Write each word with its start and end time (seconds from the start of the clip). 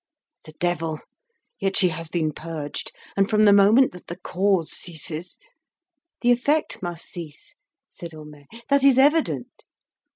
"The 0.45 0.53
devil! 0.53 0.99
yet 1.59 1.77
she 1.77 1.89
has 1.89 2.07
been 2.09 2.31
purged, 2.31 2.91
and 3.15 3.29
from 3.29 3.45
the 3.45 3.53
moment 3.53 3.91
that 3.91 4.07
the 4.07 4.17
cause 4.17 4.71
ceases" 4.71 5.37
"The 6.21 6.31
effect 6.31 6.81
must 6.81 7.05
cease," 7.05 7.53
said 7.91 8.13
Homais, 8.13 8.47
"that 8.69 8.83
is 8.83 8.97
evident." 8.97 9.63